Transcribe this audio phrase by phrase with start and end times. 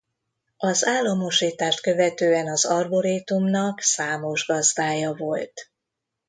[0.57, 5.71] Az államosítást követően az Arborétumnak számos gazdája volt.